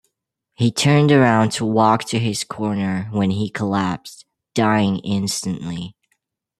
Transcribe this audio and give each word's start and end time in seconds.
He 0.55 0.71
turned 0.71 1.11
around 1.11 1.51
to 1.51 1.63
walk 1.63 2.05
to 2.05 2.17
his 2.17 2.43
corner 2.43 3.07
when 3.11 3.29
he 3.29 3.51
collapsed, 3.51 4.25
dying 4.55 4.97
instantly. 5.03 5.95